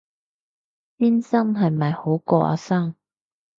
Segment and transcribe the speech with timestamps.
[0.97, 2.95] 先生係咪好過阿生